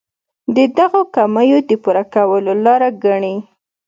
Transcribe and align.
د 0.55 0.57
دغو 0.77 1.01
کمیو 1.15 1.59
د 1.69 1.71
پوره 1.83 2.03
کولو 2.13 2.53
لاره 2.65 2.89
ګڼي. 3.03 3.35